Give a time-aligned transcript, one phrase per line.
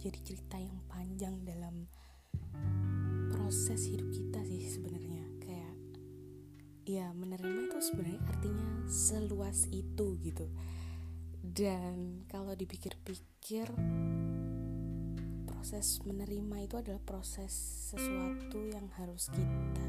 [0.00, 1.84] jadi cerita yang panjang dalam
[3.36, 5.24] proses hidup kita sih sebenarnya.
[5.44, 5.76] Kayak
[6.88, 10.48] ya menerima itu sebenarnya artinya seluas itu gitu.
[11.44, 13.68] Dan kalau dipikir-pikir
[15.44, 17.52] proses menerima itu adalah proses
[17.92, 19.88] sesuatu yang harus kita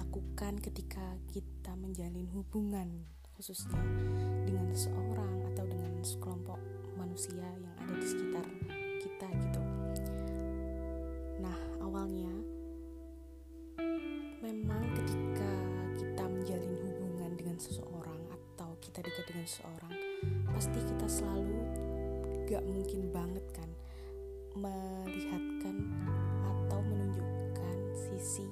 [0.00, 3.04] lakukan ketika kita menjalin hubungan
[3.36, 3.78] khususnya
[4.48, 6.60] dengan seseorang atau dengan sekelompok
[6.96, 8.69] manusia yang ada di sekitar
[21.10, 21.58] selalu
[22.46, 23.66] gak mungkin banget kan
[24.54, 25.76] melihatkan
[26.46, 28.46] atau menunjukkan sisi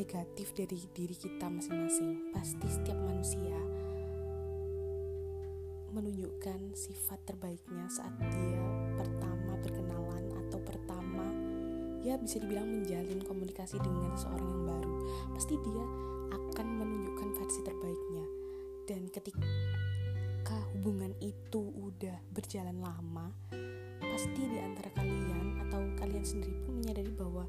[0.00, 2.32] negatif dari diri kita masing-masing.
[2.32, 3.60] Pasti setiap manusia
[5.92, 8.64] menunjukkan sifat terbaiknya saat dia
[8.96, 11.26] pertama berkenalan atau pertama
[12.04, 14.94] ya bisa dibilang menjalin komunikasi dengan seorang yang baru.
[15.36, 15.84] Pasti dia
[16.32, 18.24] akan menunjukkan versi terbaiknya.
[18.88, 19.44] Dan ketika
[20.88, 23.28] hubungan itu udah berjalan lama,
[24.00, 27.44] pasti di antara kalian atau kalian sendiri pun menyadari bahwa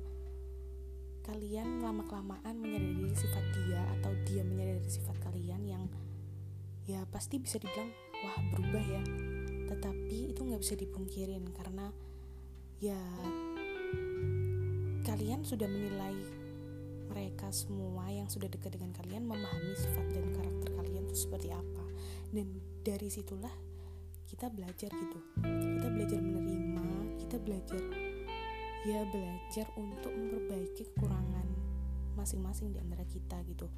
[1.23, 5.87] kalian lama-kelamaan menyadari sifat dia atau dia menyadari sifat kalian yang
[6.83, 7.87] ya pasti bisa dibilang
[8.27, 9.03] wah berubah ya.
[9.71, 11.95] Tetapi itu nggak bisa dipungkirin karena
[12.83, 12.99] ya
[15.07, 16.27] kalian sudah menilai
[17.07, 21.87] mereka semua yang sudah dekat dengan kalian memahami sifat dan karakter kalian itu seperti apa.
[22.35, 23.53] Dan dari situlah
[24.25, 25.19] kita belajar gitu.
[25.45, 26.85] Kita belajar menerima
[27.21, 27.81] kita belajar
[28.81, 31.45] ya belajar untuk memperbaiki kekurangan
[32.17, 33.69] masing-masing di antara kita gitu.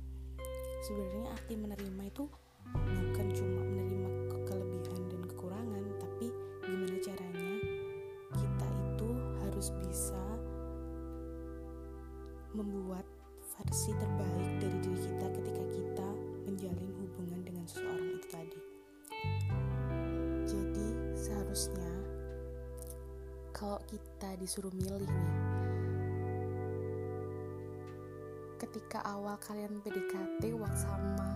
[0.87, 2.23] Sebenarnya arti menerima itu
[2.71, 4.09] bukan cuma menerima
[4.47, 6.31] kelebihan dan kekurangan tapi
[6.63, 7.51] gimana caranya
[8.31, 9.09] kita itu
[9.43, 10.23] harus bisa
[12.55, 13.03] membuat
[13.59, 16.07] versi terbaik dari diri kita ketika kita
[16.47, 17.00] menjalin
[23.61, 25.37] kalau kita disuruh milih nih
[28.57, 31.29] ketika awal kalian PDKT waktu sama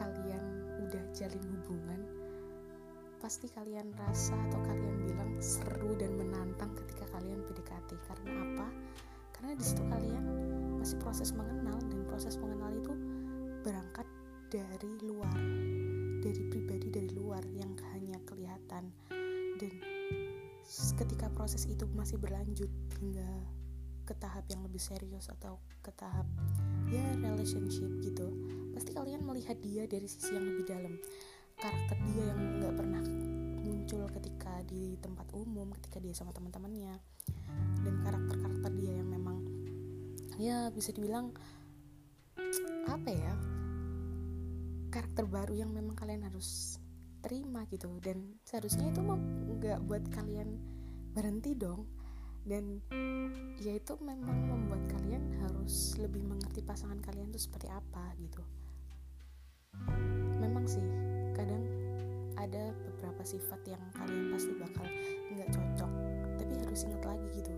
[0.00, 0.40] kalian
[0.88, 2.00] udah jalin hubungan
[3.20, 8.68] pasti kalian rasa atau kalian bilang seru dan menantang ketika kalian PDKT karena apa?
[9.36, 10.24] Karena di situ kalian
[10.80, 12.92] masih proses mengenal dan proses mengenal itu
[13.60, 14.08] berangkat
[14.48, 15.40] dari luar,
[16.24, 18.92] dari pribadi dari luar yang hanya kelihatan
[19.60, 19.72] dan
[20.98, 23.28] ketika proses itu masih berlanjut hingga
[24.04, 26.28] ke tahap yang lebih serius atau ke tahap
[26.92, 28.28] ya relationship gitu
[28.76, 30.94] pasti kalian melihat dia dari sisi yang lebih dalam.
[31.54, 33.02] Karakter dia yang nggak pernah
[33.64, 36.98] muncul ketika di tempat umum ketika dia sama teman-temannya.
[37.86, 39.38] Dan karakter-karakter dia yang memang
[40.34, 41.30] ya bisa dibilang
[42.90, 43.32] apa ya
[44.90, 46.82] karakter baru yang memang kalian harus
[47.24, 47.88] terima gitu.
[48.04, 50.60] Dan seharusnya itu mau nggak buat kalian
[51.16, 51.88] berhenti dong.
[52.44, 52.84] Dan
[53.56, 58.44] ya itu memang membuat kalian harus lebih mengerti pasangan kalian itu seperti apa gitu.
[60.44, 60.84] Memang sih
[61.32, 61.64] kadang
[62.36, 64.84] ada beberapa sifat yang kalian pasti bakal
[65.32, 65.92] nggak cocok.
[66.36, 67.54] Tapi harus ingat lagi gitu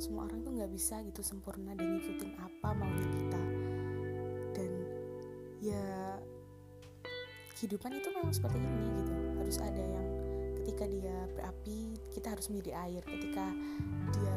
[0.00, 3.42] semua orang tuh nggak bisa gitu sempurna dan ngikutin apa maunya kita.
[4.56, 4.70] Dan
[5.60, 5.84] ya
[7.60, 9.12] kehidupan itu memang seperti ini gitu.
[9.36, 10.06] Harus ada yang
[10.56, 13.02] ketika dia berapi kita harus menjadi air.
[13.04, 13.44] Ketika
[14.16, 14.34] dia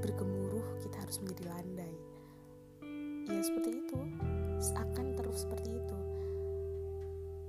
[0.00, 1.94] bergemuruh kita harus menjadi landai.
[3.28, 4.00] Ya seperti itu.
[4.80, 5.96] Akan terus seperti itu.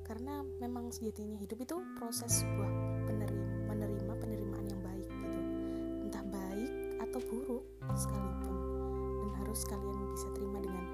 [0.04, 2.72] Karena memang sejatinya hidup itu proses sebuah
[3.08, 5.40] penerima menerima penerimaan yang baik gitu.
[6.12, 6.72] Entah baik
[7.08, 7.64] atau buruk
[7.96, 8.56] sekalipun.
[9.24, 10.86] Dan harus kalian bisa terima dengan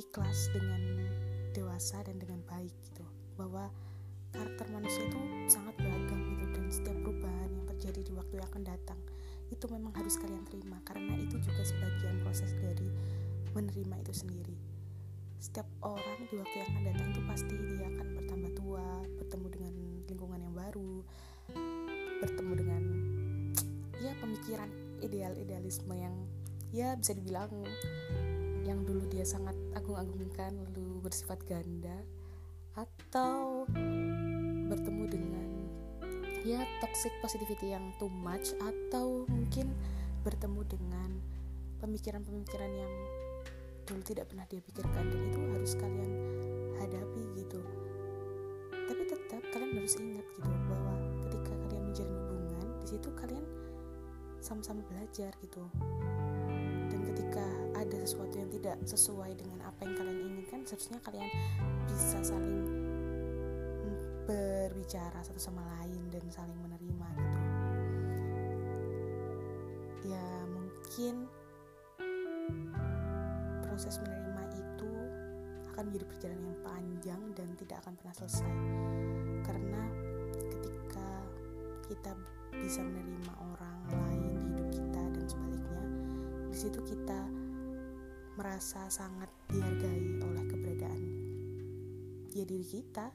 [0.00, 0.80] ikhlas dengan
[1.52, 3.04] dewasa dan dengan baik gitu.
[3.38, 3.68] Bahwa
[4.30, 5.20] karakter manusia itu
[5.50, 9.00] sangat beragam gitu dan setiap perubahan yang terjadi di waktu yang akan datang
[9.50, 10.78] itu memang harus kalian terima.
[10.86, 12.88] Karena itu juga sebagian proses dari
[13.52, 14.56] menerima itu sendiri.
[15.40, 18.86] Setiap orang di waktu yang akan datang itu pasti dia akan bertambah tua
[19.18, 19.74] bertemu dengan
[20.10, 20.94] lingkungan yang baru
[22.20, 22.82] bertemu dengan
[24.04, 24.68] ya pemikiran
[25.00, 26.12] ideal idealisme yang
[26.70, 27.48] ya bisa dibilang
[28.70, 31.98] yang dulu dia sangat agung-agungkan lalu bersifat ganda
[32.78, 33.66] atau
[34.70, 35.48] bertemu dengan
[36.46, 39.74] ya toxic positivity yang too much atau mungkin
[40.22, 41.10] bertemu dengan
[41.82, 42.94] pemikiran-pemikiran yang
[43.90, 46.12] dulu tidak pernah dia pikirkan dan itu harus kalian
[46.78, 47.58] hadapi gitu.
[48.70, 50.94] Tapi tetap kalian harus ingat gitu bahwa
[51.26, 51.52] ketika
[53.20, 53.46] kalian
[54.40, 55.68] sama-sama belajar gitu
[57.30, 61.30] ketika ada sesuatu yang tidak sesuai dengan apa yang kalian inginkan seharusnya kalian
[61.86, 62.66] bisa saling
[64.26, 67.38] berbicara satu sama lain dan saling menerima gitu.
[70.10, 71.30] Ya mungkin
[73.62, 74.92] proses menerima itu
[75.70, 78.54] akan menjadi perjalanan yang panjang dan tidak akan pernah selesai.
[79.46, 79.82] Karena
[80.50, 81.10] ketika
[81.86, 82.10] kita
[82.58, 86.09] bisa menerima orang lain di hidup kita dan sebaliknya
[86.50, 87.30] di situ kita
[88.34, 91.02] merasa sangat dihargai oleh keberadaan
[92.34, 93.06] ya diri kita.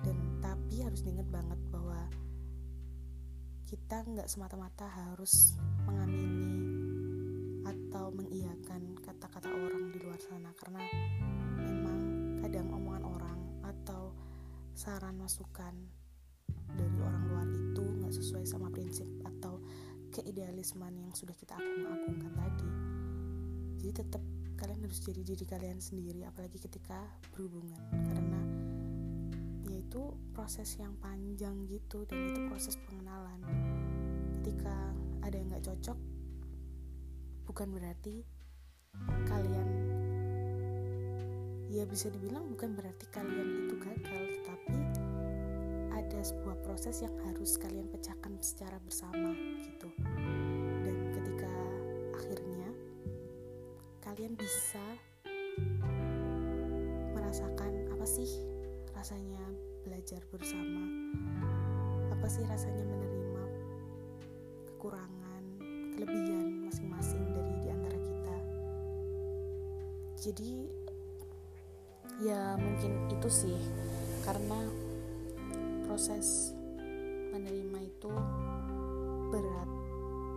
[0.00, 2.00] Dan tapi harus diingat banget bahwa
[3.68, 5.52] kita nggak semata-mata harus
[5.84, 6.52] mengamini
[7.64, 10.80] atau mengiyakan kata-kata orang di luar sana karena
[11.60, 12.00] memang
[12.40, 14.12] kadang omongan orang atau
[14.72, 15.76] saran masukan
[16.72, 19.08] dari orang luar itu nggak sesuai sama prinsip
[20.14, 22.70] atau keidealisme yang sudah kita agung-agungkan tadi.
[23.82, 24.22] Jadi tetap
[24.54, 27.02] kalian harus jadi diri kalian sendiri apalagi ketika
[27.34, 27.82] berhubungan.
[27.90, 28.42] Karena
[29.66, 33.42] yaitu proses yang panjang gitu dan itu proses pengenalan.
[34.38, 34.94] Ketika
[35.26, 35.98] ada yang nggak cocok
[37.50, 38.22] bukan berarti
[39.26, 39.68] kalian
[41.74, 44.13] ya bisa dibilang bukan berarti kalian itu gagal
[46.84, 49.88] proses yang harus kalian pecahkan secara bersama gitu.
[50.84, 51.48] Dan ketika
[52.12, 52.68] akhirnya
[54.04, 54.84] kalian bisa
[57.16, 58.28] merasakan apa sih
[58.92, 59.40] rasanya
[59.80, 60.84] belajar bersama?
[62.12, 63.44] Apa sih rasanya menerima
[64.76, 65.44] kekurangan
[65.96, 68.36] kelebihan masing-masing dari di antara kita?
[70.20, 70.52] Jadi
[72.28, 73.56] ya mungkin itu sih.
[74.20, 74.68] Karena
[75.88, 76.52] proses
[77.34, 78.14] menerima itu
[79.34, 79.70] berat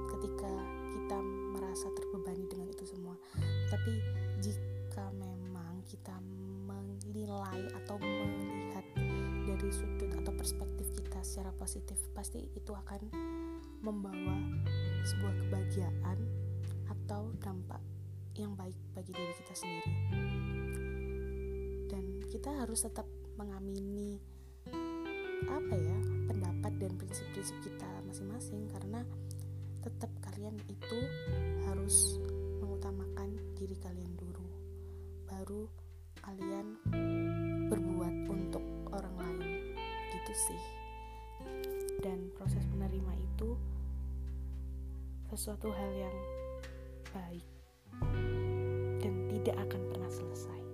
[0.09, 0.49] ketika
[0.89, 1.17] kita
[1.53, 3.13] merasa terbebani dengan itu semua.
[3.69, 4.01] Tapi
[4.41, 6.17] jika memang kita
[6.65, 8.81] menilai atau melihat
[9.45, 13.13] dari sudut atau perspektif kita secara positif pasti itu akan
[13.85, 14.41] membawa
[15.05, 16.17] sebuah kebahagiaan
[16.89, 17.79] atau dampak
[18.33, 19.93] yang baik bagi diri kita sendiri.
[21.93, 23.05] Dan kita harus tetap
[23.37, 24.17] mengamini
[25.45, 25.97] apa ya
[27.47, 28.99] prinsip-prinsip kita masing-masing karena
[29.79, 30.99] tetap kalian itu
[31.63, 32.19] harus
[32.59, 34.43] mengutamakan diri kalian dulu
[35.31, 35.63] baru
[36.27, 36.75] kalian
[37.71, 38.59] berbuat untuk
[38.91, 39.47] orang lain
[40.11, 40.61] gitu sih.
[42.03, 43.55] Dan proses menerima itu
[45.31, 46.17] sesuatu hal yang
[47.15, 47.47] baik
[48.99, 50.66] dan tidak akan pernah selesai